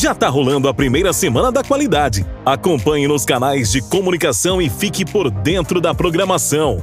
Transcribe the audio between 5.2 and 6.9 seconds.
dentro da programação.